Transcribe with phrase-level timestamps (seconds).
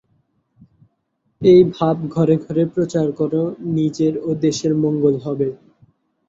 [1.41, 3.33] এই ভাব ঘরে ঘরে প্রচার কর,
[3.75, 5.47] নিজের ও দেশের মঙ্গল হবে।